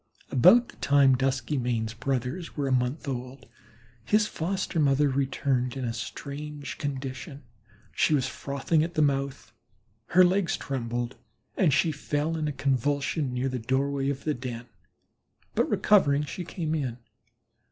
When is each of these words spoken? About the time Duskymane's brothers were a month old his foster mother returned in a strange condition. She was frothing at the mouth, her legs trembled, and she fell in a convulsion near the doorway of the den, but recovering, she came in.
About 0.31 0.69
the 0.69 0.77
time 0.77 1.15
Duskymane's 1.15 1.93
brothers 1.93 2.57
were 2.57 2.67
a 2.67 2.71
month 2.71 3.07
old 3.07 3.45
his 4.03 4.25
foster 4.25 4.79
mother 4.79 5.07
returned 5.09 5.77
in 5.77 5.85
a 5.85 5.93
strange 5.93 6.79
condition. 6.79 7.43
She 7.93 8.15
was 8.15 8.25
frothing 8.25 8.81
at 8.83 8.95
the 8.95 9.03
mouth, 9.03 9.53
her 10.07 10.23
legs 10.25 10.57
trembled, 10.57 11.17
and 11.55 11.71
she 11.71 11.91
fell 11.91 12.35
in 12.35 12.47
a 12.47 12.51
convulsion 12.51 13.31
near 13.31 13.47
the 13.47 13.59
doorway 13.59 14.09
of 14.09 14.23
the 14.23 14.33
den, 14.33 14.65
but 15.53 15.69
recovering, 15.69 16.23
she 16.23 16.45
came 16.45 16.73
in. 16.73 16.97